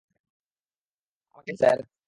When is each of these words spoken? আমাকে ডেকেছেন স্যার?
আমাকে 1.35 1.51
ডেকেছেন 1.51 1.57
স্যার? 1.59 1.77